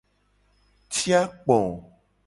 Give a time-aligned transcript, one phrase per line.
[0.93, 1.57] Ci akpo.